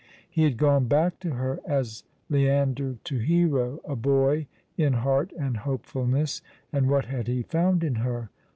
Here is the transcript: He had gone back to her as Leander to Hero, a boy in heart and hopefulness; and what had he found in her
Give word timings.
He 0.27 0.41
had 0.45 0.57
gone 0.57 0.85
back 0.87 1.19
to 1.19 1.33
her 1.35 1.59
as 1.63 2.05
Leander 2.27 2.95
to 3.03 3.19
Hero, 3.19 3.81
a 3.85 3.95
boy 3.95 4.47
in 4.75 4.93
heart 4.93 5.31
and 5.37 5.57
hopefulness; 5.57 6.41
and 6.73 6.89
what 6.89 7.05
had 7.05 7.27
he 7.27 7.43
found 7.43 7.83
in 7.83 7.93
her 8.01 8.31